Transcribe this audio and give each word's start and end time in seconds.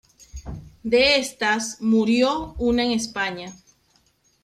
De 0.81 1.15
estas 1.19 1.79
murió 1.79 2.55
una 2.57 2.83
en 2.83 2.89
España. 2.89 3.53